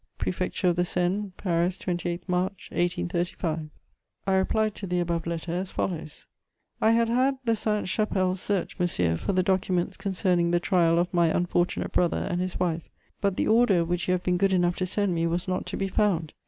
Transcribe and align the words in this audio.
"Prefecture 0.17 0.69
of 0.69 0.77
the 0.77 0.83
Seine, 0.83 1.31
"Paris, 1.37 1.77
28 1.77 2.27
March 2.27 2.69
1835." 2.71 3.69
I 4.25 4.35
replied 4.35 4.73
to 4.73 4.87
the 4.87 4.99
above 4.99 5.27
letter 5.27 5.51
as 5.51 5.69
follows: 5.69 6.25
"I 6.81 6.89
had 6.89 7.07
had 7.07 7.37
the 7.45 7.55
Sainte 7.55 7.87
Chapelle 7.87 8.35
searched, 8.35 8.79
monsieur, 8.79 9.15
for 9.15 9.33
the 9.33 9.43
documents 9.43 9.97
concerning 9.97 10.49
the 10.49 10.59
trial 10.59 10.97
of 10.97 11.13
my 11.13 11.27
unfortunate 11.27 11.91
brother 11.91 12.25
and 12.31 12.41
his 12.41 12.59
wife, 12.59 12.89
but 13.21 13.37
the 13.37 13.47
'order' 13.47 13.85
which 13.85 14.07
you 14.07 14.13
have 14.13 14.23
been 14.23 14.37
good 14.37 14.53
enough 14.53 14.75
to 14.77 14.87
send 14.87 15.13
me 15.13 15.27
was 15.27 15.47
not 15.47 15.67
to 15.67 15.77
be 15.77 15.87
found. 15.87 16.33